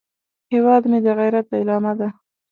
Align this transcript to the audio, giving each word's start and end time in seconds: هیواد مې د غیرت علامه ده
هیواد 0.53 0.83
مې 0.91 0.99
د 1.05 1.07
غیرت 1.19 1.47
علامه 1.59 1.93
ده 1.99 2.09